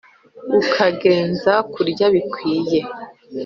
ukagenza 0.59 1.53
kurya 1.73 2.05
bikwiye 2.13 2.79